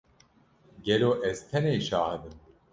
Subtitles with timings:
[0.85, 2.35] Gelo ez tenê şahid im?